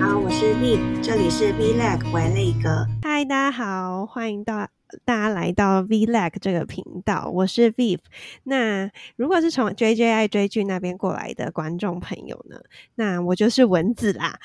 [0.00, 2.86] 好，我是 V，这里是 V Lag 玩了一个。
[3.02, 4.68] 嗨，大家好，欢迎到
[5.04, 7.98] 大家来到 V Lag 这个频道，我是 V。
[8.44, 12.60] 那如果是从 J J I 追剧那边过来的观众朋友呢，
[12.94, 14.38] 那我就是蚊子啦。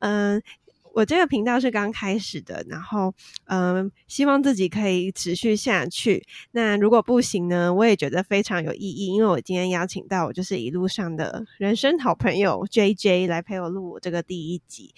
[0.00, 0.42] 嗯。
[0.96, 3.12] 我这个频道是刚开始的，然后
[3.44, 6.24] 嗯，希望自己可以持续下去。
[6.52, 14.94] 那如果不行呢，我也觉得非常有意义，因为我今天邀请到我就是一路上的人生好朋友 J J 来陪我录我这个第一集。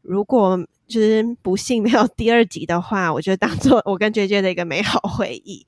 [0.00, 5.66] 如果就是不幸没有第二集的话，我就当做我跟 J J 的一个美好回忆。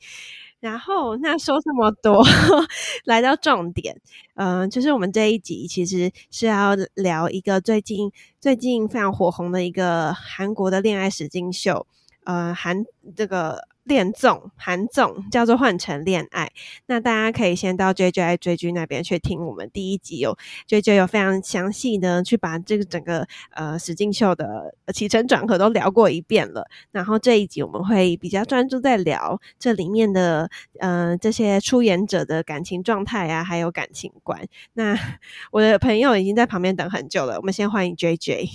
[0.65, 2.25] 然后，那说这么多，
[3.05, 4.01] 来到重点，
[4.35, 8.11] 嗯，就是我们这一集其实是要聊一个最近
[8.41, 11.87] 最近非常火红的一个韩国的恋爱史金秀，
[12.25, 13.69] 呃，韩这个。
[13.85, 16.47] 恋综韩综叫做《换成恋爱》，
[16.87, 26.67] 那大家可以先到 J J 爱追剧那边去听我们第一集有 J J 有非常详细的去把这个整个呃史进秀的起承转合都聊过一遍了。
[26.93, 30.49] 然后这一集我们会比较专注在聊这里面的
[30.81, 34.47] 呃这些出演者的感情状态啊，还有感情观。
[34.73, 34.99] 那
[35.53, 38.49] 我的朋友已经在旁边等很久了，我们先欢迎 J J。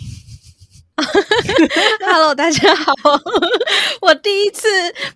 [2.05, 2.93] Hello，大家好！
[4.01, 4.67] 我第一次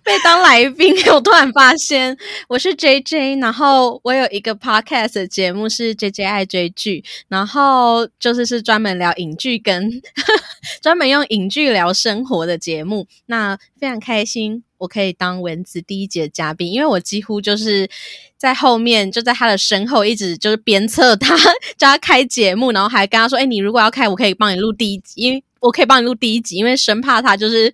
[0.02, 2.16] 被当来宾， 我突然发现
[2.48, 9.90] 我是 JJ，然后我有一个 Podcast 节目是 JJ 爱追剧，然后就是是专门聊影剧跟
[10.80, 13.06] 专门用影剧聊生活的节目。
[13.26, 17.88] 那非常开心，我可以当蚊子第一节嘉宾，因为我几乎就是
[18.36, 21.36] 在后面，就在他的身后，一直就是鞭策他，
[21.76, 27.72] 叫他开节目，然后还跟他说：“哎，你如果要开，我可以帮你录第一集，因为。”我可以帮你录第一集，因为生怕他就是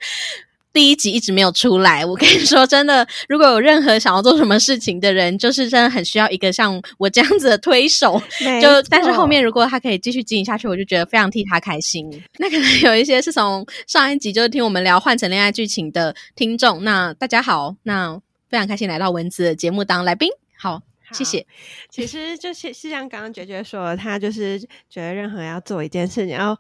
[0.73, 2.05] 第一集一直没有出来。
[2.05, 8.21] 我跟你说，真的，如果有任何想要做什么事情的人，就是真的很需要一个像我这样子的推手。
[8.63, 12.09] 就但是后面如果他可以继续经营下去，我就觉得非常替他开心。
[12.39, 16.85] 那可能有一些是从上一集就是听我们聊换成恋爱剧情的听众。
[16.85, 20.29] 那大家好，那非常开心来到文子的节目当来宾。
[20.57, 20.83] 好，
[21.13, 21.47] 谢谢。
[21.91, 26.57] 其实就是是像刚刚绝绝说，他就是觉得任何要做一件事情，然后。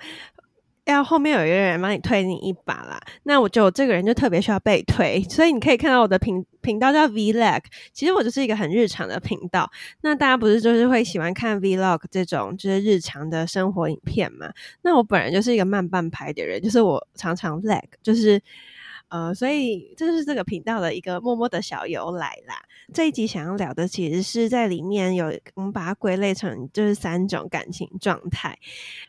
[0.86, 9.70] 要后面有一个人帮你推你一把啦，那我就这个人就特别需要被推，所以你可以看到我的频频道叫 Vlog，其实我就是一个很日常的频道。
[10.00, 14.50] 那大家不是就是会喜欢看 Vlog 这种就是日常的生活影片嘛？
[14.82, 18.42] 那我本人就是一个慢半拍的人，就是我常常 lag，就是
[19.08, 22.56] 呃，所以这是这个频道的一个默默的小由来啦。
[22.92, 28.58] 这一集想要聊的其实是在里面有我们把它归类成就是三种感情状态，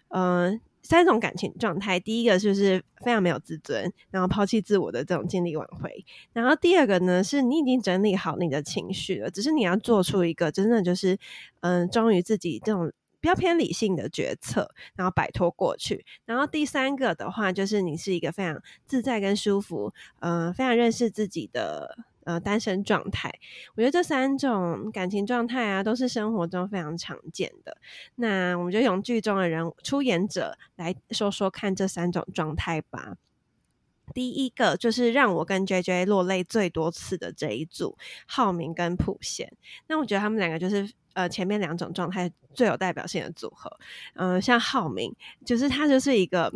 [0.09, 0.61] 嗯。
[0.83, 6.05] 三种感情状态，第一个就是非常没有自尊，然后抛弃自我的这种尽力挽回。
[6.33, 11.17] 然后第二个呢，是你已经整理好你的情绪了，只是你要做出一个真的就是，
[11.61, 16.05] 嗯，忠于自己这种比较偏理性的决策，然后摆脱过去。
[16.25, 22.05] 然后第三个的话，就是你是一个非常自在跟舒服，嗯，非常认识自己的。
[22.23, 23.33] 呃，单身状态，
[23.75, 27.75] 我觉得这三种感情状态啊，都是生活中非常常见的。
[28.15, 33.15] 那我们就用剧中的人出演者来说说看这三种状态吧。
[34.13, 39.51] 第一个就是让我跟 J J 落泪最多次的这一组，浩明跟普贤。
[39.87, 43.79] 那我觉得他们两个就是呃前面两种状态最有代表性的组合。
[44.13, 46.53] 嗯，像浩明，就是他就是一个，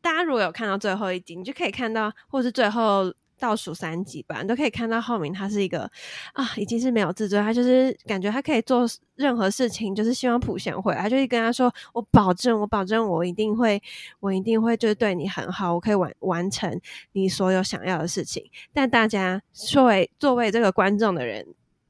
[0.00, 3.12] 大家如果有看到最后一集，你就可以看到，或是最后。
[3.38, 5.90] 倒数三集吧，你都可以看到浩明，他是一个
[6.32, 13.82] 啊，已经是没有自尊，他就是感觉他可以做任何事情，就是希望普贤回来，就会跟他说：“我保证，我保证，我一定会，
[14.20, 16.80] 我一定会就是对你很好，我可以完完成
[17.12, 18.44] 你所有想要的事情。”
[18.74, 21.46] 但大家作为作为这个观众的人，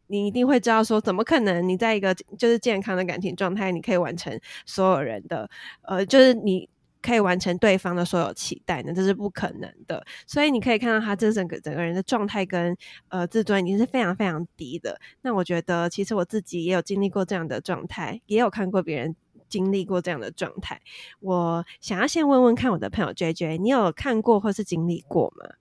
[0.07, 5.49] 你一定会知道说，怎么可能你在一个就是健康的感情状态，你可以完成所有人的
[5.83, 6.69] 呃，就是你。
[7.09, 8.93] 可以完成对方的所有期待呢？
[8.93, 10.05] 这是不可能的。
[10.27, 12.77] 所以你可以看到他这整个整个人的状态跟
[13.09, 15.01] 呃自尊已经是非常非常低的。
[15.23, 19.17] 那我觉得其实我自己也有经历过这样的状态，也有看过别人
[19.49, 20.79] 经历过这样的状态。
[21.21, 25.55] 我想要先问问看我的朋友 J J，你有看过或是经历过吗？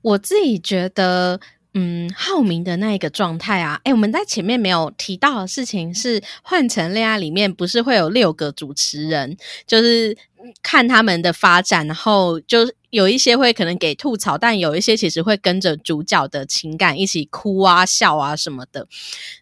[0.00, 1.38] 我自己觉得。
[1.72, 9.36] 嗯，浩明的那一个状态啊，哎，我们在前面没有提到的事情是，换成恋爱里面不是会有六个主持人，
[9.68, 10.16] 就是
[10.64, 18.88] 看他们的发展，然后就有一些会可能给吐槽，但有一些其实会跟着主角的情感一起哭啊、笑啊什么的。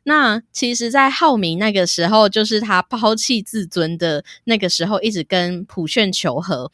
[0.02, 6.70] 那其实，在浩明那个时候，就是他抛弃自尊的那个时候，一直跟普炫求和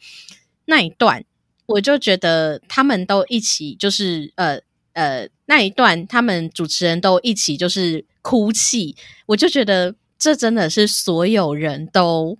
[0.65, 1.23] 那一段，
[1.67, 4.59] 我就觉得他们都一起就是呃。
[4.95, 8.95] 呃，那一段他们主持人都一起就是哭泣，
[9.27, 12.37] 我就觉得这真的是所有人都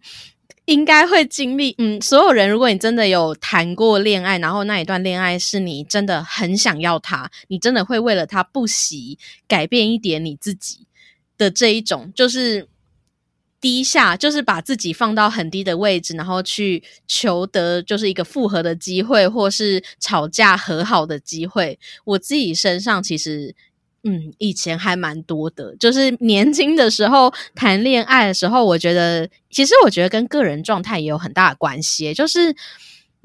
[0.63, 10.87] 应该会经历，嗯，所有人，如果你真的有谈过恋爱，然后那一段恋爱是你真的很想要他，你真的会为了他不惜改变一点你自己
[11.37, 12.67] 的这一种，就是
[13.65, 21.79] 低下，就是把自己放到很低的位置，然后去求得就是一个复合的机会，或是吵架和好的机会。
[22.03, 23.55] 我自己身上其实。
[24.07, 32.13] 嗯，以前还蛮多的，就是年轻的时候谈恋爱的时候，我觉得其实我觉得跟个人状态也有很大的关系。
[32.13, 32.55] 就是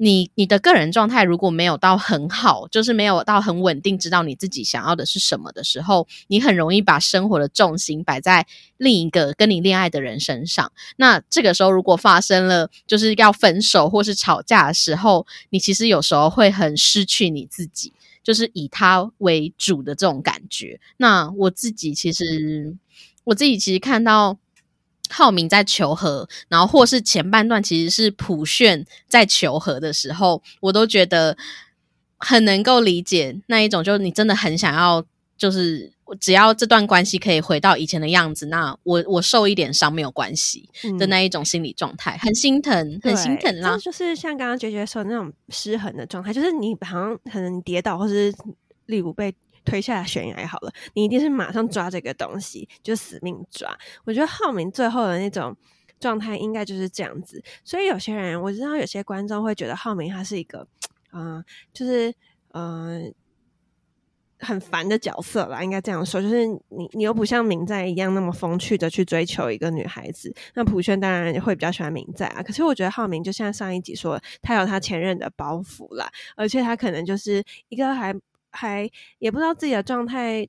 [0.03, 10.71] 你你的个人状态如果没有到很好，就是没有到很稳定，知道你自己想要的是什么的时候，你很容易把生活的重心摆在另一个跟你恋爱的人身上。
[10.97, 17.93] 那这个时候如果发生了就是要分手或是吵架的时候，你其实有时候会很失去你自己。
[18.23, 20.79] 就是以他为主的这种感觉。
[20.97, 22.77] 那我自己其实，
[23.23, 24.37] 我自己其实看到
[25.11, 31.37] 浩明在求和，然后或是前半段其实是普炫在求和的时候，我都觉得
[32.17, 35.05] 很能够理解那一种，就是你真的很想要，
[35.37, 35.91] 就是。
[36.19, 40.69] 只要这段关系可以回到以前的样子，那我我受一点伤没有关系
[40.99, 43.77] 的那一种心理状态，很心疼，很心疼啦。
[43.77, 48.29] 就是像刚刚觉觉说的那种失衡的状态，就是你好像可能跌倒，或是
[48.87, 49.33] 例如被
[49.65, 53.77] 推下悬崖好了，你一定是马上抓这个东西，就死命抓。
[54.05, 55.55] 我觉得浩明最后的那种
[55.99, 60.67] 状态应该就是这样子，所以有些人我知道有些观众会觉得浩明他是一个，
[61.13, 61.43] 嗯，
[61.73, 62.13] 就是
[62.53, 63.13] 嗯。
[64.43, 72.41] 很烦的角色啦，应该这样说，就是你你又不像明在一样那么风趣的去追求一个女孩子，那普轩当然会比较喜欢明在啊。
[72.41, 78.11] 可是我觉得浩明就像上一集说，他有他前任的包袱啦，而且他可能就是一个还
[78.51, 78.89] 还
[79.19, 80.47] 也不知道自己的状态。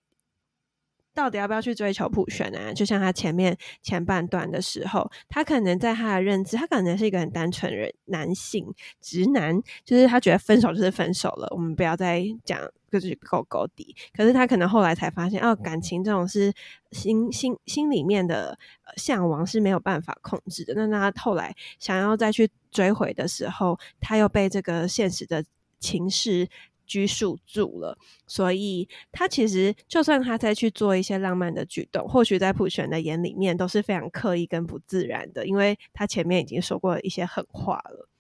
[1.14, 2.72] 到底要不要去追求普选呢？
[2.72, 8.66] 就像他前面前半段的时候，他可能在他的认知，他可能是一个很单纯人，男性
[8.98, 12.58] 直男，就是他觉得分手就是分手了，我们不要再讲
[12.90, 13.94] 就是勾勾底。
[14.16, 16.50] 可是他可能后来才发现，哦，感情这种是
[16.92, 18.58] 心心心里面的
[18.96, 20.72] 向往是没有办法控制的。
[20.74, 25.44] 那他后来想要再去追回的时候，他又被这个现实的
[25.78, 26.48] 情势。
[26.92, 27.96] 拘束住了，
[28.26, 38.10] 所以他其实就算他再去做一些浪漫的举动，或许在普选的眼里面都是非常刻意跟不自然的，因为他前面已经说过一些狠话了。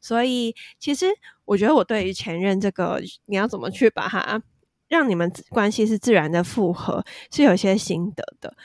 [0.00, 1.04] 所以其实
[1.44, 4.42] 我觉得我对于前任这个，你要怎么去把它
[4.88, 8.56] 让你们关系是自然的复合，是有一些心得的。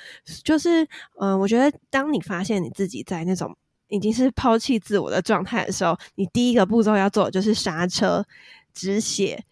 [0.45, 0.88] 就是
[1.19, 3.54] 嗯，我觉得当你发现你自己在那种
[3.89, 8.25] 已经是抛弃自我的状态的时候，你第一个步骤要做的就是刹车。
[8.73, 9.44] 止血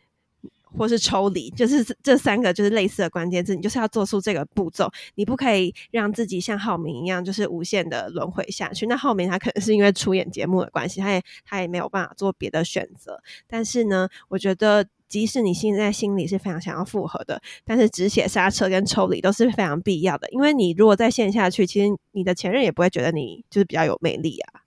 [0.77, 3.56] 或是抽离，就是这三个就是类似的关键字。
[3.56, 8.86] 你就是要做出这个步骤，你不可以让自己像浩明一样，就是无限的轮回下去。
[8.86, 13.19] 那浩明他可能是因为出演节目的关系，他也他也没有办法做别的选择。
[13.48, 20.30] 但是呢，我觉得即使你现在心里是非常想要复合的，但是止血、刹车跟抽离都是非常必要的。
[20.30, 24.62] 因为你如果在线下去，其实你的前任也不会觉得你就是比较有魅力啊。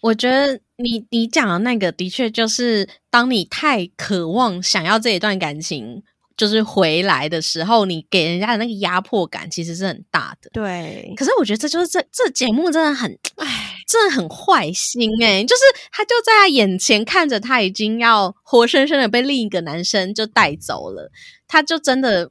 [0.00, 6.02] 我觉得你你讲的那个的确就是，当你太渴望想要这一段感情
[6.36, 10.50] 就是回来的时候，你给人家的那个压迫感其实是很大的。
[10.52, 15.42] 对，可是我觉得这就是这这节目真的很，唉，真的很坏心哎！
[15.42, 21.10] 就是他就在他眼前看着他已经要活生生的被另一个男生就带走了，
[21.48, 22.30] 他就真的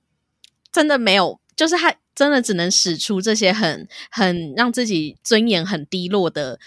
[0.72, 6.60] 真的没有，就是他真的只能使出这些很很让自己尊严很低落的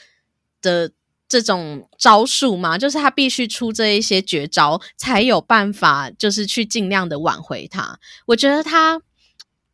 [0.62, 0.90] 的。
[1.30, 8.00] 这种招数嘛，就是他必须出这一些绝招，才有办法，就是去尽量的挽回他。
[8.24, 8.98] 我觉得他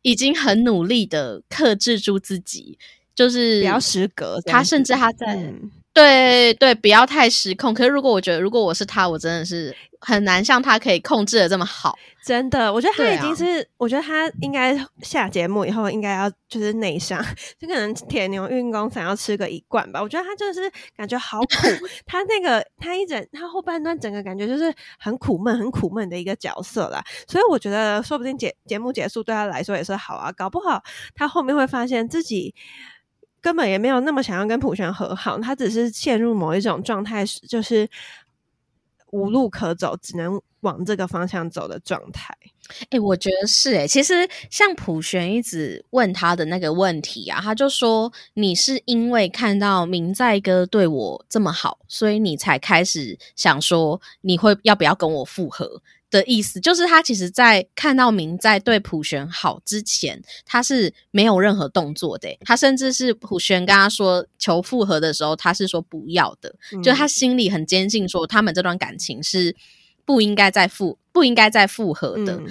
[0.01, 2.77] 已经很努力的克制住自己，
[3.15, 4.41] 就是不要失格。
[4.45, 5.53] 他甚至他在。
[5.95, 7.73] 对对，不要太失控。
[7.73, 11.97] 可是如果我觉得，如果我是他，我真的是很难像他可以控制的这么好。
[12.21, 17.23] 真的，我觉得他已经是，我觉得他应该下节目以后应该要就是内伤，
[17.57, 20.01] 就可能铁牛运功想要吃个一罐吧。
[20.01, 21.47] 我觉得他就是感觉好苦，
[22.05, 27.01] 他那个他一整他后半段整个感觉就是很苦闷、很苦闷的一个角色啦。
[27.25, 30.83] 所以我觉得说不定节节目结束对他来说也是好啊，搞不好
[31.15, 32.53] 他后面会发现自己。
[33.45, 37.87] 根本也没有那么想要跟普璇和好，他只是陷入某一种状态，就是
[39.11, 42.35] 无路可走，只能往这个方向走的状态。
[42.89, 43.87] 哎，我觉得是哎。
[43.87, 55.83] 其实像普璇一直问他的那个问题啊，他就说：“你是因为看到明在哥对我这么好，所以你才开始想说你会要不要跟我复合。”
[56.15, 62.29] 的意思，就是他其实在看到明在对普璇好之前，他是没有任何动作的。
[62.41, 69.55] 他甚至是普璇跟他说求复合的时候，他是说不要的，就他心里很坚信说他们这段感情是
[70.05, 72.41] 不应该再复不应该再复合的。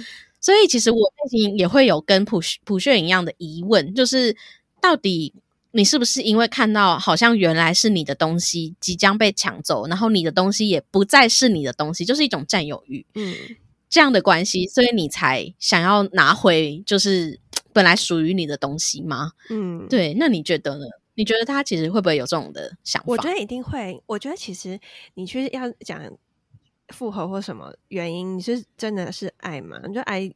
[0.40, 4.36] 所以其实我内心也会有跟普普炫一样的疑问，就是
[4.80, 5.32] 到底
[5.74, 13.34] 你是不是因为看到好像原来是你的东西即将被抢走，然后你的东西也不再是你的东西，就是一种占有欲，嗯，
[13.90, 17.38] 这样的关系，所以你才想要拿回就是
[17.72, 19.32] 本来属于你的东西吗？
[19.50, 20.86] 嗯，对，那你觉得呢？
[21.16, 23.06] 你觉得他其实会不会有这种的想法？
[23.08, 24.02] 我觉得一定会。
[24.06, 24.80] 我觉得其实
[25.14, 26.00] 你去要讲。
[26.88, 28.36] 复合或什么原因？
[28.36, 29.80] 你是真的是爱吗？
[29.88, 30.30] 你就爱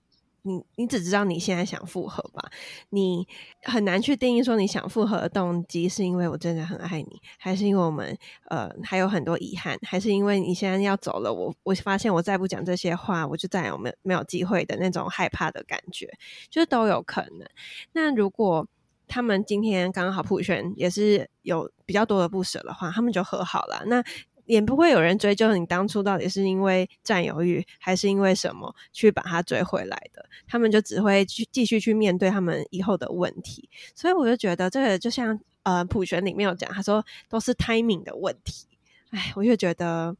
[0.48, 2.50] 你，你只知道你现在想复合吧？
[2.90, 3.26] 你
[3.62, 8.16] 很难去定义说你想复合的动机是因为我真的很爱你，还是因为我们
[8.48, 11.32] 呃还有很多遗憾，还是因为你现在要走了？
[11.32, 16.08] 我我发现我再不讲这些话，我就再也没有没有机会的那种害怕的感觉，
[16.48, 17.46] 就是都有可能。
[17.92, 18.66] 那如果
[19.06, 23.82] 他们今天刚好普选也是有比较多的不舍的话，他们就和好了。
[23.86, 24.02] 那
[24.48, 33.68] 也不会有人追究你当初到底是因为占有欲还是因为什么去把他追回来的，他们就只会去继续去面对他们以后的问题。
[33.94, 38.66] 所以我就觉得这个就像呃普选里面有讲，他说都是 timing 的问题。
[39.10, 40.16] 哎，我就觉得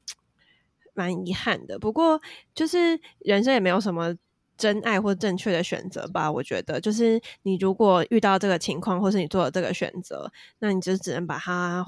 [0.93, 1.79] 蛮遗憾的。
[1.79, 2.21] 不过
[2.55, 4.15] 就是人生也没有什么
[4.59, 6.31] 真爱或正确的选择吧。
[6.31, 11.83] 我觉得就是你如果遇到这个情况，或是你做了这个选择，那你就只能把它。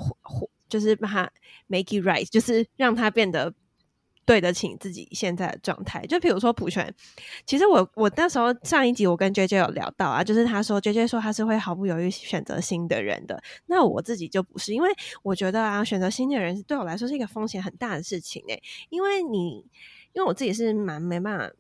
[0.71, 1.31] 就是把它
[1.67, 3.53] make it right，就是让它变得
[4.25, 6.07] 对得起自己现在的状态。
[6.07, 6.95] 就比如说普权，
[7.45, 13.43] 其实我我那时候上一集我跟 J J 有聊到啊，就是他说 J J 说他是会毫不犹豫选择新的人的。
[13.67, 14.89] 那我自己就不是，因为
[15.23, 18.63] 我觉得啊，选择新的人对我来说是一个风险很大的事情诶。
[18.89, 19.67] 因为你
[20.13, 21.51] 因为我自己是蛮没办法。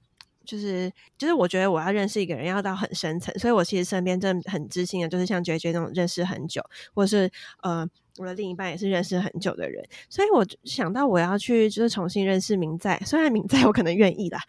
[0.50, 6.60] 就是就是，我觉得我要认识一个人要到很深层，所以我其实身边真的很知心的，就是像 J J 那种认识很久，
[6.92, 7.30] 或是
[7.62, 7.86] 呃
[8.18, 14.40] 我的另一半也是认识很久的人，所以我想到我要去就是重新认识明在，虽然明在我可能愿意啦，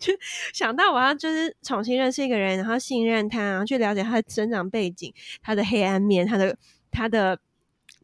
[0.00, 0.12] 就
[0.52, 6.58] 想到我要就是重新认识一个人，然后信任他，然后去了解他的成长背景、他的黑暗面、他的
[6.90, 7.38] 他的。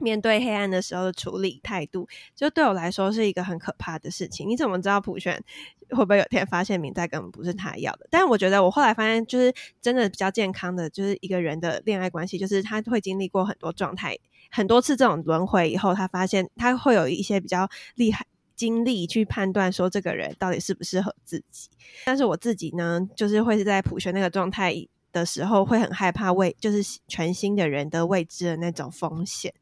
[0.01, 4.49] 面对黑暗的时候的处理态度，就对我来说是一个很可怕的事情。
[4.49, 5.43] 你怎么知道普选
[5.91, 8.07] 会不会有天发现明在根本不是他要的？
[8.11, 14.17] 但我觉得我后来发现，就是真的比较健康的，就是一个人的恋爱关系，就是他会经历过很多状态、
[14.51, 18.27] 很多次这种轮回以后，他发现他会有一些比较厉害
[18.57, 21.69] 经历去判断说这个人到底适不适合自己。
[22.05, 24.75] 但是我自己呢，就是会是在普璇那个状态
[25.13, 29.53] 的时候，会很害怕未就是全新的人的未知的那种风险。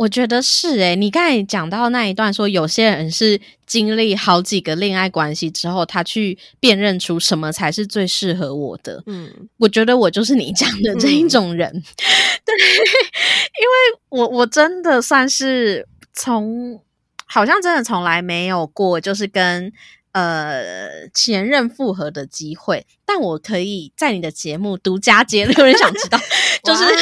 [0.00, 9.02] 我觉得是诶，你刚才讲到那一段说，有些人是经历好几个恋爱关系之后，他去辨认出什么才是最适合我的。
[9.04, 11.70] 嗯，我觉得我就是你讲的这一种人。
[12.46, 16.80] 对，因为我我真的算是从
[17.26, 19.70] 好像真的从来没有过，就是跟。
[20.12, 26.18] 呃，前任复合的机会，但我可以在你的节目独家揭露，有人想知道，
[26.62, 26.84] 就是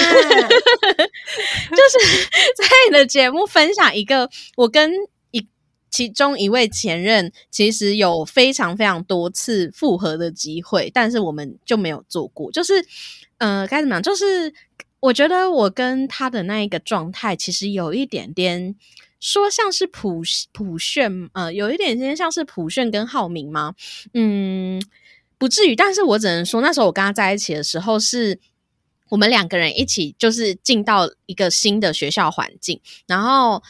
[1.71, 1.99] 就是
[2.57, 4.91] 在你的节目分享一个，我跟
[5.31, 5.47] 一
[5.91, 12.51] 其中一位前任其实有非常非常多次复合的机会，但是我们就没有做过。
[12.53, 12.85] 就是
[13.39, 14.03] 呃，该怎么讲？
[14.03, 14.53] 就是
[15.01, 18.77] 我觉得我跟他的那一个状态，其实有一点点。
[19.21, 20.23] 说像是普
[20.53, 23.75] 普炫，呃，有一点点像是普炫跟浩明吗？
[24.15, 24.81] 嗯，
[25.37, 28.39] 不至于，但是我只能说，那时候我跟他在一起的时候，是
[29.11, 33.63] 我们两个人一起，就是进到一个新的学校环境，然后，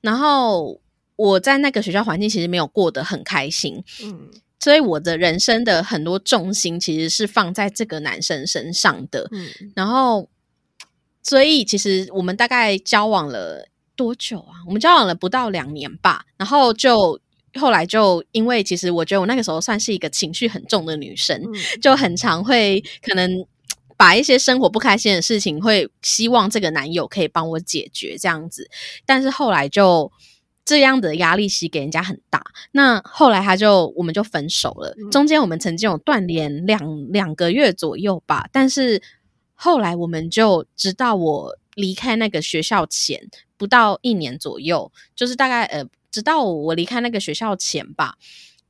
[0.00, 0.80] 然后
[1.16, 10.28] 我在那个学校环境其实没有过得很开心，嗯，所以我的人生的很多重心其实是放在这个男生身上的，嗯，然后，
[11.22, 13.68] 所以其实我们大概交往了。
[13.94, 14.64] 多久啊？
[14.66, 17.20] 我们交往了不到两年吧，然后就
[17.60, 21.40] 后来就因为其实我觉得我那个时候算是一个情绪很重的女生，
[21.80, 23.30] 就很常会可能
[24.02, 28.68] 把一些生活不开心的事情会希望这个男友可以帮我解决这样子，
[29.06, 30.10] 但是后来就
[30.64, 32.42] 这样的压力其实给人家很大。
[32.72, 39.00] 那后来他就我们就分手了，中间我们曾经有断联两两个月左右吧，但是
[39.54, 43.30] 后来我们就直到我离开那个学校前。
[43.56, 48.16] 不到一年左右，就是大概呃，直到我离开那个学校前吧，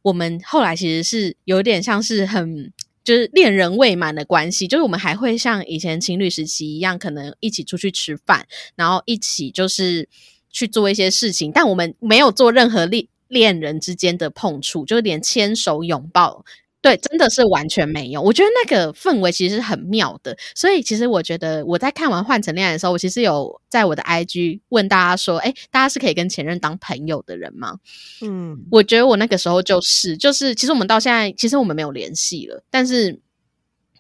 [0.02, 2.70] 我们后来其实是有点像是很
[3.04, 10.08] 就是恋人未满的关系，就是我们还会像以前情侣时期一样，可能一起出去吃饭，然后一起就是
[10.50, 16.44] 去做一些事情，但我们没有做任何恋恋人之间的碰触，就是连牵手拥抱。
[16.82, 18.20] 对，真的是完全没有。
[18.20, 27.78] 我觉得那个氛围其实是很妙的，所以其实我觉得我在看完《换成恋爱》的时候，我其实有在我的 IG 问大家说：“哎，大家是可以跟前任当朋友的人吗？”
[28.20, 33.20] 嗯，我觉得我那个时候就是，就是其实我们到现在，其实我们没有联系了，但是，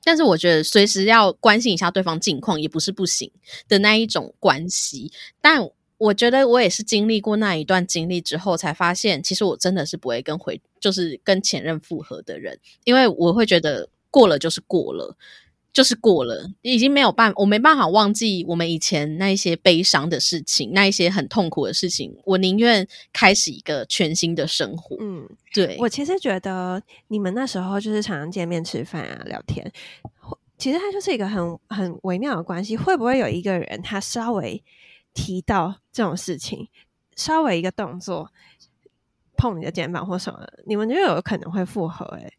[0.02, 3.30] 但是我觉得随时要关心一下对方近况也不是不行
[3.68, 5.70] 的那一种关系，但。
[6.02, 15.16] 我觉得我也是经历过那一段经历之后，才发现其实我真的是不会跟回，就是跟前任复合的人，因为我会觉得过了就是过了，
[15.72, 22.12] 就是过了，已经没有办，我没办法忘记我们以前那一些悲伤的事情，那一些很痛苦的事情。
[22.24, 24.96] 我宁愿开始一个全新的生活。
[24.98, 29.72] 嗯，对我其实觉得你们那时候就是常常见面吃饭啊、聊天，
[30.58, 32.76] 其实它就是一个很很微妙的关系。
[32.76, 34.60] 会不会有一个人他稍微？
[35.14, 36.68] 提到这种事情，
[37.16, 38.30] 稍微一个动作
[39.36, 42.04] 碰你的肩膀或什么，你们就有可能会复合。
[42.20, 42.32] 哎，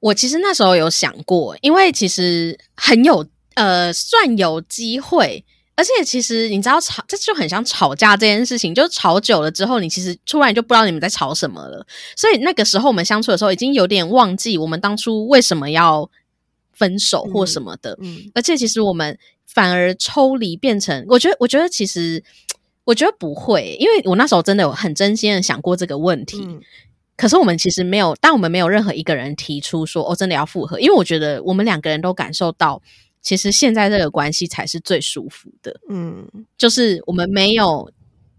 [0.00, 11.86] 我其实那时候有想过，因为其实很有呃，算有机会，而且其实你知道吵，这就很像吵架这件事情，就吵久了之后，你其实突然就不知道你们在吵什么了。
[12.16, 16.08] 所以那个时候我们相处的时候，已经有点忘记我们当初为什么要
[16.78, 17.98] 分手或什么的。
[18.00, 19.18] 嗯，而且其实我们。
[19.50, 22.22] 反而抽离变成，我觉得，我觉得其实，
[22.84, 26.46] 我觉得不会，因为我那时候真的有很真心的想过这个问题。
[27.16, 32.80] 可是我们其实没有，但我们没有任何一个人提出说，哦，真的要复合，因为我觉得我们两个人都感受到，
[33.22, 35.80] 其实现在这个关系才是最舒服的。
[35.88, 37.90] 嗯，就是我们没有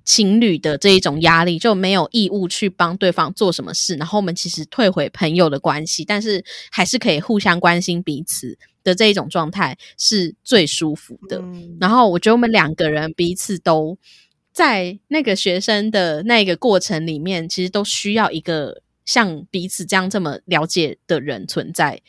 [0.09, 8.57] 情侣的这一种压力，就没有义务去帮对方做什么事，然后我们其实退回朋友的关系，但是还是可以互相关心彼此。
[8.81, 11.43] 的这一种状态是最舒服的。
[11.81, 13.97] 然后我觉得我们两个人彼此都
[14.53, 22.01] 在那个学生的那个过程里面，其实都需要一个像彼此这样这么了解的人存在，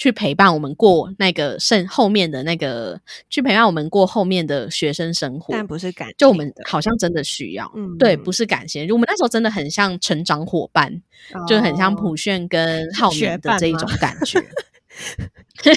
[0.00, 5.52] 去陪伴我们过那个剩后面的那个，去陪伴我们过后面的学生生活。
[5.52, 8.90] 但不是感，就我们好像真的需要，嗯对，不是感谢。
[8.90, 11.02] 我们那时候真的很像成长伙伴，
[11.46, 14.40] 就很像普炫跟浩明的这一种感觉。
[15.62, 15.74] 对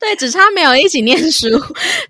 [0.00, 1.48] 对，只差没有一起念书。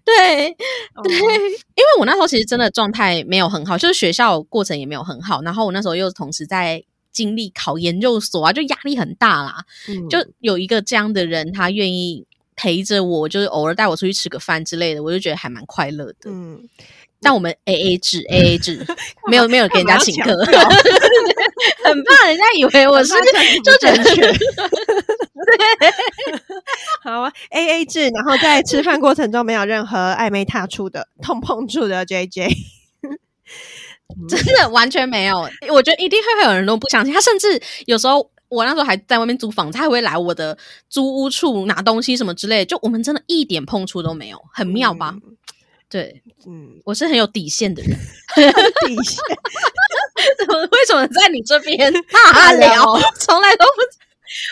[0.02, 0.56] 对
[1.04, 5.42] 对，因为我那时候其实真的状态没有很好，就是学校过程也没有很好。
[5.42, 6.82] 然后我那时候又同时在
[7.14, 9.64] 经历考研究所啊，就压力很大啦。
[10.10, 16.16] 就有一个这样的人，他愿意陪着我，就是偶尔带我出去吃个饭之类的，我就觉得还蛮快乐的。
[16.26, 16.68] 嗯，
[17.22, 18.84] 但我们 A A 制，A A 制，
[19.30, 20.30] 没有没有给人家请客，
[21.84, 23.14] 很怕人家以为我是
[23.64, 24.32] 就正确。
[25.44, 25.90] 对，
[27.02, 32.48] 好啊，A A 制，然后在吃饭过程中没有任何暧昧踏出的、痛碰触的 J J，
[34.28, 35.48] 真的完全没有。
[35.70, 40.56] 我觉得一定会会有人都不相信他，甚至有时候我那时候还在外面租房子，他还会来我的
[40.88, 45.14] 租屋处拿东西什么之类，就我们真的一点碰触都没有，很妙吧？
[45.90, 47.90] 对，嗯，我是很有底线的人，
[48.86, 49.22] 底线？
[50.38, 50.60] 怎么？
[50.62, 52.82] 为什么在你这边大聊？
[53.18, 53.82] 从来都不。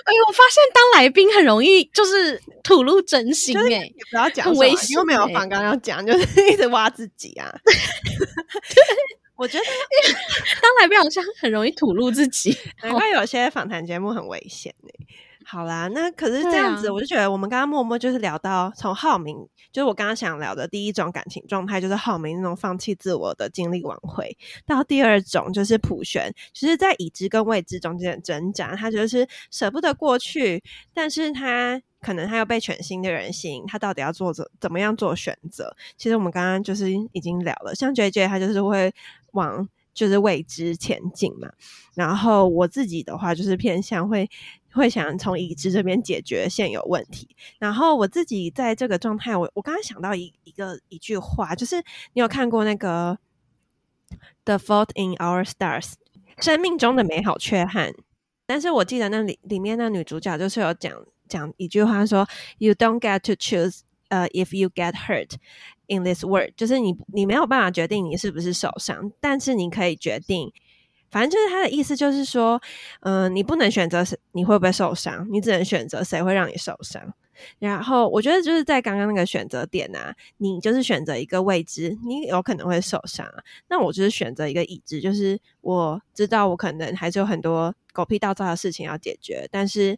[0.05, 7.53] 哎，我发现当来宾很容易就是吐露真心，哎，不要讲，危险，又没有反刚要讲，就是一直挖自己啊。
[9.37, 9.65] 我觉得
[10.63, 15.07] 当来宾好像很容易吐露自己， 难怪有些访谈节目很危险哎。
[15.45, 19.37] 好啦，那可是这样子，我就觉得我们刚刚默默就是聊到从浩明，
[19.73, 30.63] 就是我刚刚想聊的第一种感情状态，就是浩明那种放弃自我的经历挽回，到第二种就是普璇，其实在已知跟未知中间的挣扎，他就是舍不得过去，
[30.95, 35.75] 但是他可能他又被全新的人吸引，他到底要做怎怎么样做选择？
[35.99, 38.95] 其实我们刚刚就是已经聊了，像 J J 他就是会
[39.33, 41.53] 往就是未知前进嘛，
[41.95, 44.31] 然后我自己的话就是偏向会。
[44.75, 51.77] 会想从已知这边解决现有问题，然后我自己在这个状态，我我刚刚想到一一个一句话，就是
[52.15, 53.19] 你有看过那个
[54.47, 55.91] 《The Fault in Our Stars》
[56.43, 57.93] 生命中的美好缺憾，
[58.47, 60.91] 但是我记得那里里面那女主角就是有讲
[61.29, 65.33] 讲一句话说：“You don't get to choose，呃，if you get hurt.
[65.93, 70.53] In this word，就是你你没有办法决定你是不是受伤，但是你可以决定。”
[71.13, 72.59] 反正就是他的意思，就是说，
[73.01, 74.03] 嗯，你不能选择
[74.33, 77.13] 你会不会受伤，你只能选择谁会让你受伤。
[77.59, 83.45] 然后我觉得就是在刚刚那个选择点啊，你就是选择一个未知，你有可能会受伤啊。
[83.69, 89.95] 那我就是选择一个已知，就是我知道我可能还是有很多狗屁倒灶的事情要解决，但是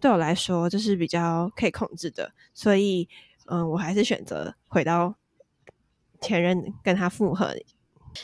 [0.00, 3.08] 对我来说就是比较可以控制的，所以
[3.46, 5.14] 嗯，我还是选择回到
[6.20, 7.54] 前任跟他复合。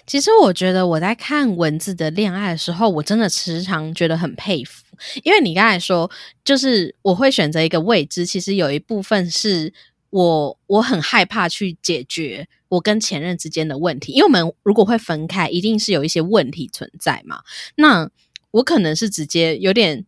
[0.07, 4.83] 其实我觉得我在看文字的恋爱的时候，我真的时常觉得很佩服，
[5.23, 6.11] 因为你刚才说，
[6.45, 9.73] 就是我会选择一个未知，其实有一部分是
[10.11, 17.43] 我我很害怕去解决我跟前任之间的问题，因为我们如果会分开，一定是有一些问题存在嘛。
[17.77, 18.11] 那
[18.51, 20.05] 我可能是直接有点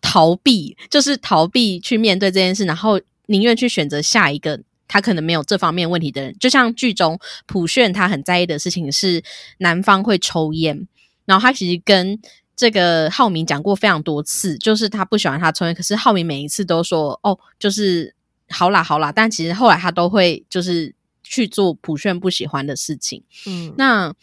[0.00, 4.62] 逃避，就是逃避去面对这件事，然后宁愿去选择下一个。
[4.88, 9.22] 他可能没有这方面问题的人，就像剧中普炫，他很在意的事情是
[9.58, 10.86] 男方会抽烟，
[11.24, 12.18] 然后他其实跟
[12.54, 18.14] 这个浩明讲过非常多次，就是他不喜欢他抽烟，可是浩明每一次都说哦，就是
[18.48, 23.22] 好啦好啦，但其实后来他都会就是去做普炫不喜欢的事情。
[23.46, 24.14] 嗯，那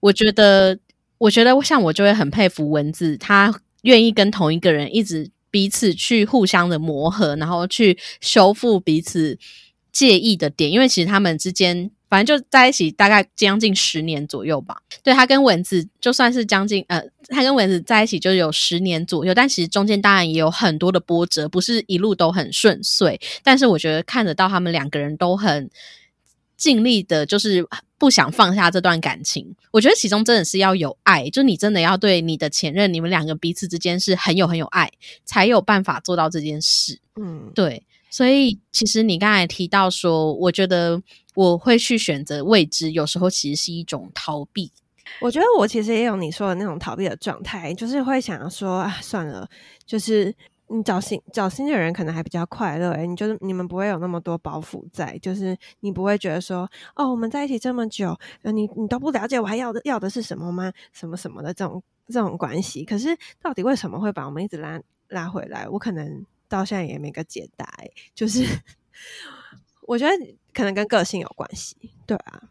[0.00, 0.78] 我觉得，
[1.18, 9.38] 我觉得像我就会很佩服文字，他愿意跟同一个人一直彼此去互相的磨合，然后去修复彼此。
[9.92, 14.76] 介意的点，因为其实他们之间反正就在一起大概将近十年左右吧。
[15.02, 23.20] 对他跟蚊子就算是将近呃，他跟蚊子在一起就有十年左右，但其实中间当然也有很多的波折，不是一路都很顺遂。
[23.42, 25.70] 但是我觉得看得到他们两个人都很
[26.56, 27.64] 尽力的，就是
[27.96, 29.54] 不想放下这段感情。
[29.70, 34.90] 我觉得其中真的是要有爱，就你真的要对你的前任，你们两个彼此之间是很有很有爱，
[35.24, 36.98] 才有办法做到这件事。
[37.20, 37.84] 嗯，对。
[38.10, 41.00] 所以，其实你刚才提到说，我觉得
[41.34, 44.72] 我会去选择未知，有时候其实是一种逃避。
[45.20, 49.48] 我觉得我其实也有你说的那种逃避的状态，就是会想说啊，算了，
[49.86, 50.34] 就是
[50.68, 60.72] 你找新找新的人可能还比较快乐，哎，你就是你们不会有那么多包袱在，就是你不会觉得说，哦，我们在一起这么久，你你都不了解我还要的要的是什么吗？
[60.92, 65.68] 什么什么的这种这种关系，可是到底为什么会把我们一直拉拉回来？
[65.68, 66.24] 我可能。
[66.50, 67.66] 到现在也没个解答，
[68.14, 68.44] 就是
[69.88, 70.12] 我觉得
[70.52, 72.42] 可能跟个性有关系，对啊。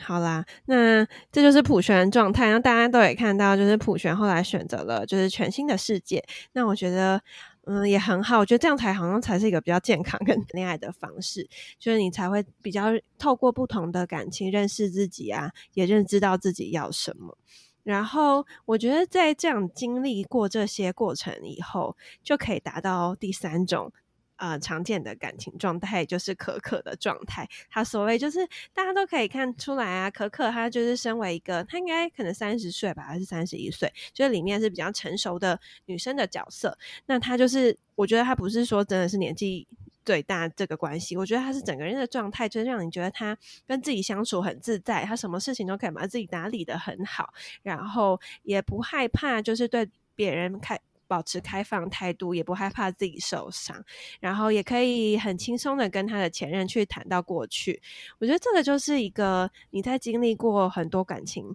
[0.00, 6.22] 好啦，那这就是普璇状态，那大家都也看到，就是普璇后来选择了就是全新的世界。
[6.52, 7.22] 那我觉得，
[7.66, 12.86] 嗯，也很好，我觉得这样才好像才是一个比较健康跟 恋爱的方式，就是你才会比较
[13.20, 17.38] 透过不同的感情认识自己啊，也认知到自己要什么。
[17.84, 23.92] 然后我觉得，在这样经历过这些过程以后，就可以达到第三种
[24.36, 27.46] 呃常见的感情状态，就是可可的状态。
[27.70, 36.76] 他所谓就是大家都可以看出来啊，可可她就是身为一个，她应该可能三十岁吧，还是三十一岁，就是里面是比较成熟的女生的角色。
[37.06, 39.68] 那她就是，我觉得她不是说真的是年纪。
[40.04, 43.36] 最大这个关系，我觉得他是整个人的状态，就是让你觉得他
[43.66, 53.84] 跟自己相处很自在，他什么事情都可以把自己打理的很好，然后也不害怕，就是对别人开保持开放态度，也不害怕自己受伤，
[54.20, 57.80] 然后也可以很轻松的跟他的前任去谈到过去。
[58.18, 61.54] 我觉得这个就是一个你在经历过很多感情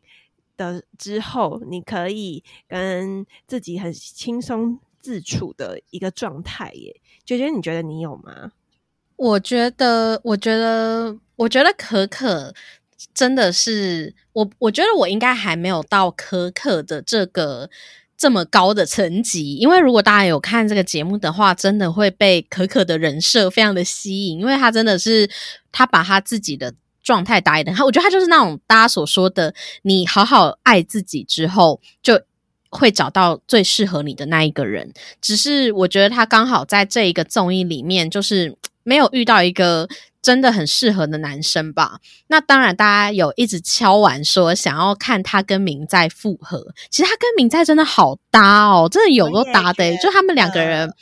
[0.56, 4.80] 的之后，你可以跟自己很轻松。
[5.02, 8.52] 自处的一个状态耶，娟娟，你觉得你有吗？
[9.16, 12.54] 我觉得，我觉得，我觉得可可
[13.14, 17.70] 真的是我，我觉得我应该还没有到可可的这个
[18.16, 25.30] 这么高的层级，因为如果大家有看这个节目的话，真的会被可可的人设非常的吸引，因为他真的是
[25.72, 32.22] 他把他自己的状态打理的，他我觉得他就是那种大家所说的，你好好爱自己之后就。
[32.70, 39.88] 会找到最适合你的那一个人，只是我觉得他刚好在这一个综艺里面，就是没有遇到一个
[40.22, 42.00] 真的很适合的男生吧。
[42.28, 50.94] 那当然，大家有一直敲完说想要看他跟明在复合，其实他跟明在真的好搭哦，真的有够搭的，就他们两个人，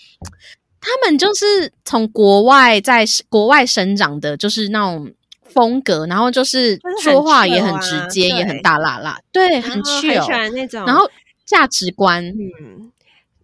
[0.79, 5.11] 他们就是从国外在国外生长的，就是那种
[5.43, 11.09] 风格，然后就是说话也很直接，也很大辣辣，对，很趣哦，那种，然后。
[11.47, 12.91] 价值观，嗯，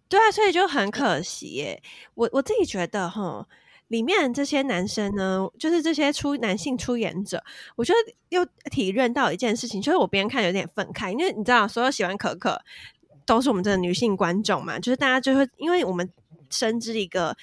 [0.09, 1.81] 对啊，所以就很可惜耶。
[2.13, 3.47] 我我自己觉得哈，
[3.87, 7.41] 里面这些男生呢，就是这些出男性出演者，
[7.77, 12.61] 我觉得又体认到一件事情，就是我别人看有点愤慨，因为你知道，所有喜欢可可
[13.25, 16.07] 都是我们这个女性观众嘛，就是大家就会，因为我们
[16.49, 17.35] 深知一个，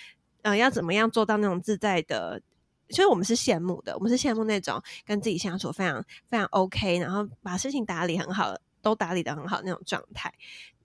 [0.42, 2.42] 呃，要怎么样做到那种自在的，
[2.90, 8.55] 所以我们是羡慕的，我们是羡慕那种跟自己相处非常非常 OK，然后把事情打理很好。
[8.83, 10.33] 都打理的很好那种状态，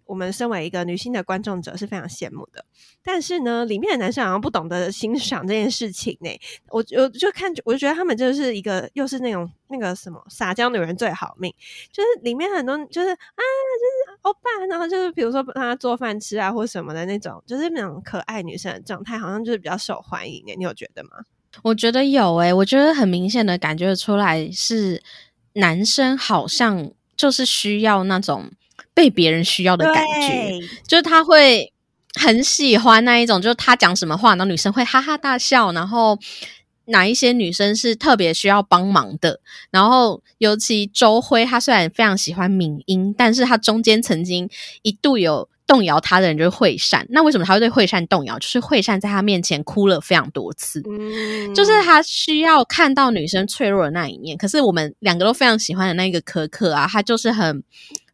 [0.06, 2.64] 我们身为一个女性的观众者是非常羡慕的。
[3.04, 6.30] 但是呢，里面的男生好像不懂得欣赏这件事情呢。
[6.70, 11.54] 我我就看，我就觉得他们就是一个又是那种那个什么撒娇女人最好命，
[11.92, 20.54] 就是里面很多就是啊，就是欧巴，然后就是比如说帮他做饭吃啊或什么的那种，就是那种可爱女生的状态，好像就是比较受欢迎的。
[20.56, 21.10] 你有觉得吗？
[21.64, 25.02] 我觉得有诶，我觉得很明显的感觉出来是
[25.54, 26.92] 男生好像。
[27.16, 28.52] 就是需要那种
[28.94, 31.72] 被别人需要的感觉，就是他会
[32.14, 36.18] 很喜欢那一种，就是他讲什么话，然后女生会哈哈大笑，然后
[36.86, 39.40] 哪一些女生是特别需要帮忙的，
[39.72, 44.50] 然后尤其周辉，他虽然非常喜欢敏英，但是他中间曾经
[44.82, 45.50] 一度有。
[45.68, 48.38] 动摇他的人就是惠善，那为什么他会对惠善动摇？
[48.38, 54.38] 就是惠善在他面前哭了非常多次，嗯就是他需要看到女生脆弱的那一面。
[54.38, 57.64] 可是我们两个都非常喜欢的那个可可啊，他就是很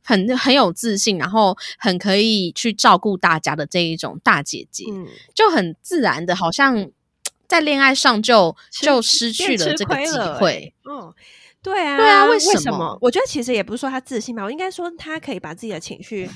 [0.03, 6.89] 很很有自信，然后很可以去照顾大家的这一种大姐姐，嗯，就很自然的，好像
[7.47, 10.51] 在恋爱上就就失去了这个机会。
[10.51, 11.13] 欸嗯，
[11.61, 12.97] 对啊，对啊为为什么么？
[13.01, 16.29] 我觉得其实也不是说他自信吧，我应该说他可以把自己的情绪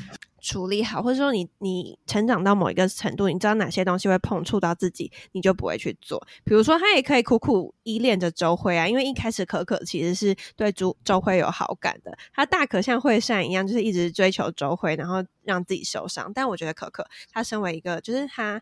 [0.45, 6.23] 处理好，或者说你你成长到某一个程度，你知道哪些东西会碰触到自己，你就不会去做。
[6.43, 16.31] 比如说，他也可以苦苦依恋着周辉啊，因为一开始可可其实是对周周辉有好感的，他大可像惠善一样，就是一直追求周辉，然后让自己受伤。
[16.31, 18.61] 但我觉得可可他身为一个，就是他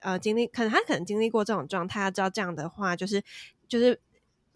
[0.00, 3.22] 呃经历，可能他可能经历过这种状态，他知道这样的话就是
[3.68, 4.00] 就是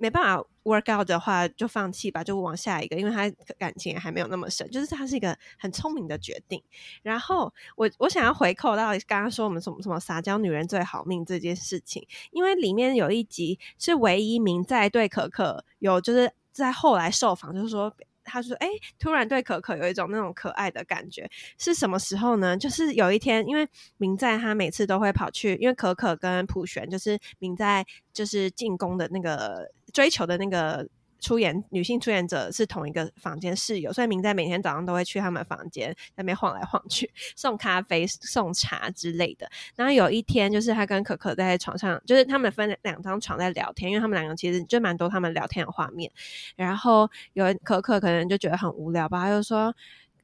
[0.00, 6.62] 没办法 work out 的话，就放弃吧，就往下一个，因为他感情还没有那么深，就是他是一个很聪明的决定。
[7.02, 17.94] 然后我我想要回扣到刚刚说我们什么什么撒娇女人最好命这件事情，因为里面有一集是唯一明在对可可有就是在后来受访，就是说。
[18.30, 22.56] 他说：“哎、突然对可可有一种那种可爱的感觉，是什么时候呢？
[22.56, 30.88] 就是有一天，因为明在他每次都会跑去，因为可可跟普璇就是明在就是进攻的那个追求的那个
[31.20, 39.48] 出演女性出演者是同一个房间室友，所以明在每天早上都会去他们房间那边晃来晃去，送咖啡、送茶之类的。
[39.76, 46.10] 然后有一天，就是他跟可可在床上，就是他们分两张床在聊天，因为他们两个其实就蛮多他们聊天的画面。
[46.56, 49.74] 然后有可可可能就觉得很无聊吧，他就说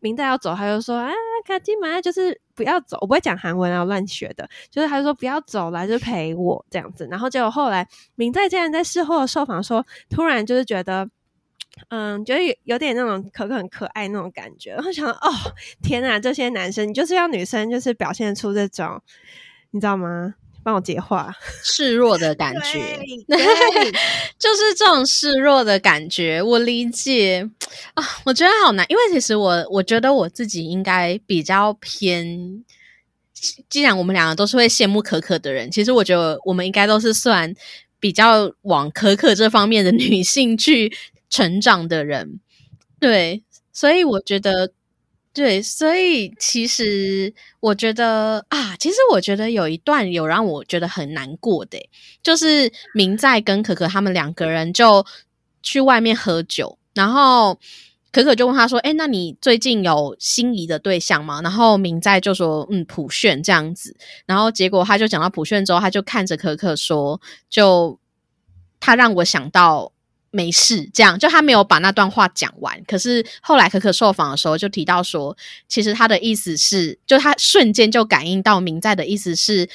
[0.07, 1.11] 明在要走，他就说啊，
[1.47, 7.07] 卡金马就是不要走，我不会讲韩文啊，乱学的，就是他就说不要走了，就陪我这样子。
[7.11, 11.09] 然后结果后来明在竟然在事后的受访说，突然就是觉得。
[11.91, 15.31] 嗯，觉得有点那种可可很可爱那种感觉，然后想哦，
[15.83, 18.99] 天哪，这些男生，你就是要女生就是表现出这种，
[19.73, 20.37] 你知道吗？
[20.67, 22.99] 帮我接话， 示弱的感觉，
[24.37, 27.49] 就是这种示弱的感觉，我理解
[27.95, 32.65] 啊，我觉得好难，因为其实我我觉得我自己应该比较偏。
[33.69, 37.55] 既然我们两个都是会羡慕可可的人，其实我觉得我们应该都是算
[38.01, 40.93] 比较往可可这方面的女性去
[41.31, 42.41] 成长的人，
[42.99, 44.73] 对，所以我觉得
[45.37, 51.79] 对，所以其实我觉得啊，其实我觉得有一段有让我觉得很难过的，
[52.23, 55.05] 就是明在跟可可他们两个人就
[55.63, 57.59] 去外面喝酒，然后
[58.11, 63.95] 可可就问他说：“哎，那你最近有心仪的对象吗？”然后明在就说：“嗯，普炫这样子。”
[64.25, 67.21] 然后结果他就讲到普炫之后，他就看着可可说
[67.51, 68.01] ：“就
[68.81, 69.93] 他让我想到。”
[70.37, 72.85] 没事，这样就他没有把那段话讲完。
[72.87, 75.35] 可是后来可可受访的时候就提到说，
[75.67, 79.67] 其实他的意思是，就他瞬间就感应到明在的意思是，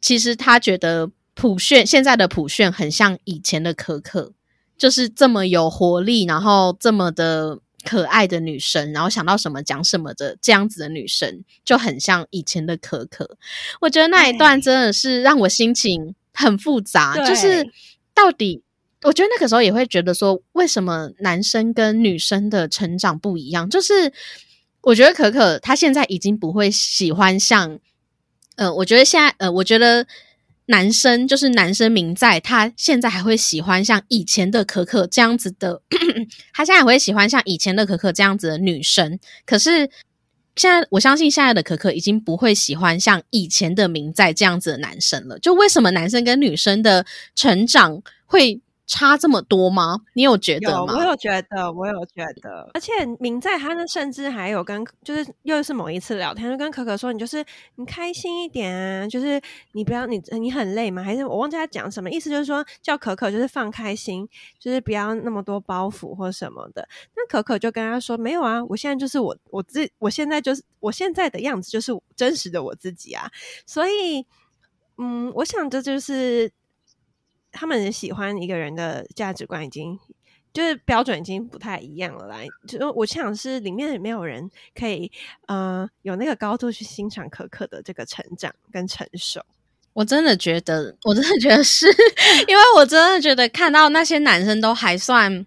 [0.00, 4.32] 其实他觉得普炫现在的普炫很像以前的可可，
[4.78, 13.36] 就是这么有活力，然后这么的可爱的女生，然后想到什么讲什么的这样子的女生，就很像以前的可可。
[13.80, 17.66] 我觉得那一段真的是让我心情很复杂，就是
[18.14, 18.62] 到底。
[19.02, 23.68] 我觉得那个时候也会觉得说，为什么男生跟女生的成长不一样？
[23.68, 24.12] 就是
[24.80, 27.78] 我觉得可可她现在已经不会喜欢像，
[28.56, 30.06] 呃，我觉得现在，呃，我觉得
[30.66, 35.82] 男生就是男生明在，他现在还会喜欢像以前的可可这样子的，
[36.54, 39.20] 他现在还会喜欢像以前的可可这样子的女生。
[39.44, 39.88] 可是
[40.56, 45.38] 现在，我相信现在的可可已经不会喜欢像以前的明在这样子的男生了。
[45.38, 47.04] 就为什么男生跟女生的
[47.34, 48.60] 成长会？
[48.86, 50.00] 差这么多吗？
[50.14, 50.94] 你有觉得有，吗？
[50.96, 57.44] 我有觉得，我有觉得，而且明在他呢，甚至还有跟，就是又是某一次聊天，就跟可可说，你就是
[57.74, 59.40] 你开心一点啊，就是
[59.72, 61.02] 你不要你你很累吗？
[61.02, 62.30] 还是我忘记他讲什么意思？
[62.30, 64.28] 就是说叫可可就是放开心，
[64.60, 66.88] 就是不要那么多包袱或什么的。
[67.16, 73.28] 那可可就跟他说，没有啊，我现在就是我我自我现在就是我现在的样子就是真实的我自己啊。
[73.66, 74.24] 所以，
[74.96, 76.52] 嗯，我想这就是。
[77.56, 79.98] 他们喜欢一个人的价值观已经
[80.52, 82.36] 就是标准已经不太一样了啦。
[82.68, 85.10] 就我想是里面没有人可以
[85.46, 89.40] 呃有那个高度去欣赏可可的这个成长跟成熟。
[89.92, 91.86] 我真的觉得，我真的觉得是
[92.46, 95.46] 因为我真的觉得看到那些男生都还算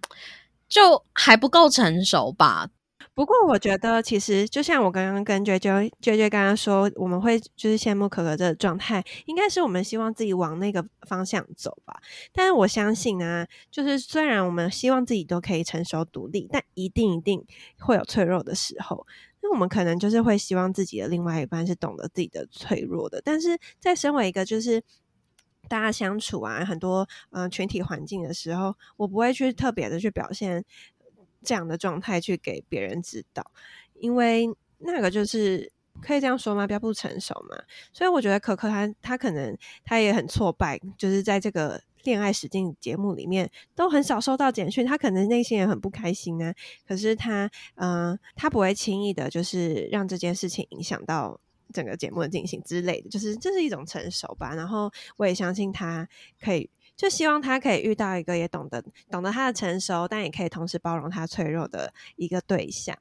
[0.67, 2.67] 就还不够成熟吧。
[3.19, 11.99] 不过我觉得，其实就像我刚刚跟 J J J J 刚刚说，我们会就是羡慕可可这个状态，应该是我们希望自己往那个方向走吧。
[12.31, 17.45] 但是我相信啊，就是虽然我们希望自己都可以成熟独立，但一定一定
[17.79, 19.05] 会有脆弱的时候。
[19.41, 23.21] 那我们可能就是会希望自己的另外一半是懂得自己的脆弱的。
[23.21, 24.81] 但是在身为一个就是
[25.67, 30.63] 大家相处啊，很多嗯群体环境的时候，我不会去特别的去表现。
[31.43, 33.51] 这样的状态去给别人知道，
[33.95, 34.47] 因为
[34.79, 35.71] 那个就是
[36.01, 36.65] 可以这样说吗？
[36.67, 37.57] 比较不成熟嘛。
[37.91, 46.53] 所以我觉得可可他他可能他也很挫败，就是在这个恋爱实境节目里面都很少收到简讯，他可能内心也很不开心啊。
[46.87, 51.39] 可是他嗯，他不会轻易的，就是让这件事情影响到
[51.73, 54.55] 整个节目的进行之类的，就是这是一种成熟吧。
[54.55, 56.07] 然后我也相信他
[56.41, 56.69] 可以。
[56.99, 62.93] 就希望他可以遇到一个也懂得懂得他的成熟，但也可以同时包容他脆弱的一个对象，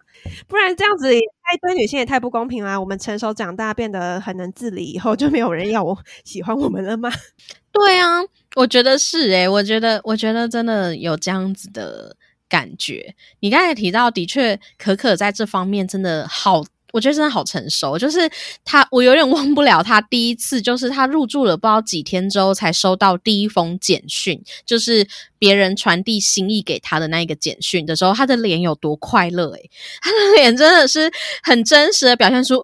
[0.46, 2.78] 不然这样子太对女性也太不公平啦。
[2.78, 7.11] 我们成熟长大变得很能自理以后，就没有人要我喜欢我们了吗？
[7.72, 8.20] 对啊，
[8.54, 12.16] 我觉得是诶，我觉得我觉得真的有这样子的
[12.48, 13.16] 感觉。
[13.40, 16.62] 你刚才提到，的确可可在这方面真的好。
[16.92, 18.31] 我觉得真的好成熟，就是
[18.64, 25.07] 他，我有点忘不了他第一次，就是他入住了不知道几天之后才收到第一封简讯，就是
[25.38, 29.70] 别人传递心意给他的那一个简讯的时候，他的脸有多快乐诶，
[30.01, 31.11] 他的脸真的是
[31.42, 32.62] 很真实的表现出，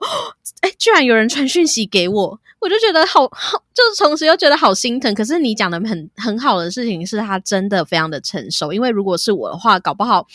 [0.61, 5.15] 哎，居然有人传讯息给我，我就觉得好好，就是同时又觉得好心疼。
[5.15, 10.27] 可是你讲的很很好的事情是他真的非常的成熟，因为如果是我的话，搞不好。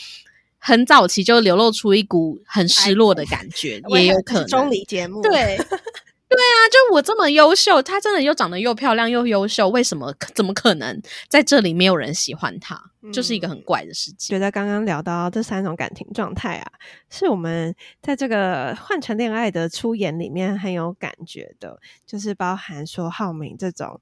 [0.60, 4.48] 很早期就流露出一股很失落的感觉， 也有可能。
[4.48, 5.32] 中离节目，对
[6.30, 12.80] 对啊，就我这么优秀，她真的又长得又漂亮又优秀，为什么怎么可能在这里没有人喜欢她？
[13.12, 14.30] 就是一个很怪的事情。
[14.30, 16.72] 觉得刚刚聊到这三种感情状态啊，
[17.10, 24.00] 是我们在这个换成恋爱的出演里面很有感觉的，就是包含说浩明这种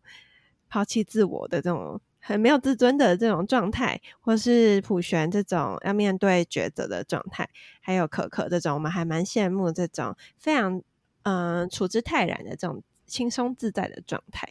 [0.67, 2.02] 抛弃自我的这种。
[2.28, 7.48] 很没有自尊的这种状态，或是普璇这种要面对抉择的状态，
[7.80, 10.82] 还有可可这种，我们还蛮羡慕这种非常
[11.24, 14.46] 嗯处之泰然的这种轻松自在的状态。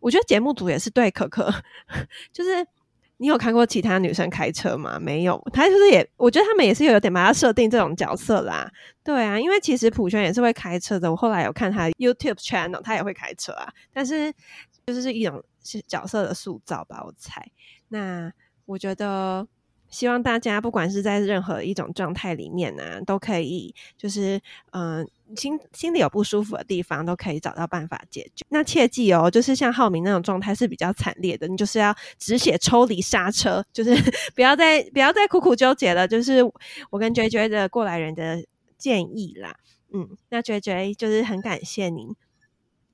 [0.00, 1.50] 我觉得节目组也是对可可，
[2.30, 2.66] 就是
[3.16, 5.00] 你有看过其他女生开车吗？
[5.00, 8.70] 没有，他就是也，我觉得他们也是有点把他设定这种角色啦。
[9.02, 14.30] 对啊，因为其实普璇也是会开车的，我后来有看他 YouTube channel，他也会开车啊，但是
[14.84, 15.42] 就是是一种。
[15.86, 17.50] 角色的塑造吧，我猜。
[17.88, 18.32] 那
[18.66, 19.46] 我觉得，
[19.88, 24.40] 希望大家不管是在任何一种状态里面呢，都可以就是
[24.72, 28.44] 嗯，心心里有不舒服的地方，都可以找到办法解决。
[28.48, 33.94] 那切记哦，就是像浩明那种状态是比较惨烈的，你就是要止血抽离刹车，就是
[34.34, 36.08] 不要再不要再苦苦纠结了。
[36.08, 36.42] 就是
[36.90, 38.44] 我跟 J J 的过来人的
[38.76, 39.54] 建议啦。
[39.92, 42.16] 嗯，那 J J 就是很感谢您，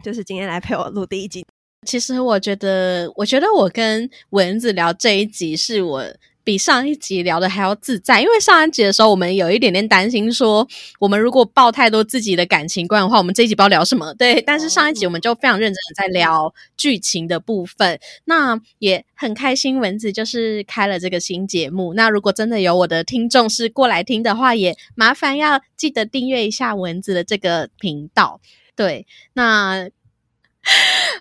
[0.02, 1.46] 就是今天来陪我录第一集。
[1.86, 6.04] 其实我觉得，我觉得我跟蚊子聊这一集是我
[6.44, 10.66] 比上一集聊的还要自在，因为上一集的时候我们有一点点担心，说
[10.98, 14.12] 我们如果爆太多自己的感情观的话，我们这一集不知道聊什么。
[14.14, 19.80] 对，但是上一集我们就非常认真的在聊剧情的部分，那也很开心。
[19.80, 28.38] 蚊子就是开了这个新节目，那如果真的有我的听众是过来听的话，也麻烦要记得订阅一下蚊子的这个频道。
[28.76, 29.88] 对，那。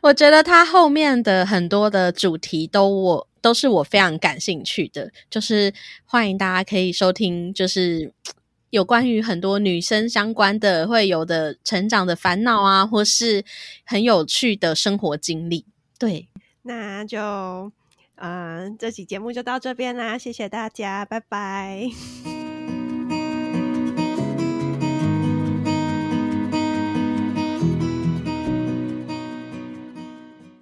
[0.02, 5.74] 我觉得他后面的很多的主题都我都是我非常感兴趣的，就是
[6.06, 8.14] 欢迎大家可以收听，就是
[8.70, 13.44] 有关于很多女生相关的会有的成长的烦恼啊，或是
[13.86, 15.66] 很有趣的生活经历。
[15.98, 16.28] 对，
[16.64, 17.72] 那就
[18.16, 22.39] 嗯，这期节目就到这边啦，谢谢大家，拜拜。